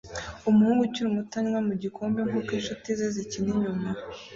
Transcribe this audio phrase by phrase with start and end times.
[0.49, 3.89] Umuhungu ukiri muto anywa mu gikombe nkuko inshuti ze zikina inyuma